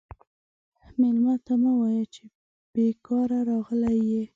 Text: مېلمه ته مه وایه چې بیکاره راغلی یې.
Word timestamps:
مېلمه 0.99 1.35
ته 1.45 1.53
مه 1.61 1.71
وایه 1.79 2.05
چې 2.13 2.23
بیکاره 2.73 3.39
راغلی 3.49 3.95
یې. 4.11 4.23